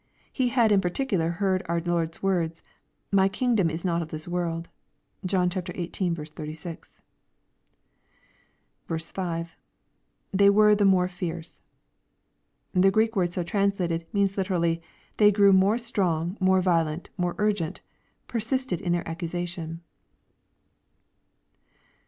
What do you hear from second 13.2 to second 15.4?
so translated, means literally," they